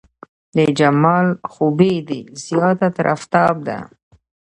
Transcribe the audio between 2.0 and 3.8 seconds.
دې زياته تر افتاب ده